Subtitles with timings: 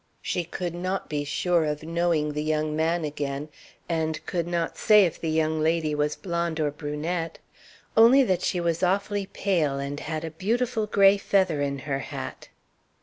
[0.23, 3.49] She could not be sure of knowing the young man again,
[3.87, 7.37] and could not say if the young lady was blonde or brunette,
[7.95, 12.49] only that she was awfully pale and had a beautiful gray feather in her hat.